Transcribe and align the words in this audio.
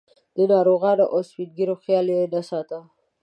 د 0.35 0.37
ناروغانو 0.51 1.05
او 1.13 1.19
سپین 1.29 1.49
ږیرو 1.57 1.75
خیال 1.83 2.05
یې 2.15 2.21
نه 2.33 2.41
ساته. 2.49 2.79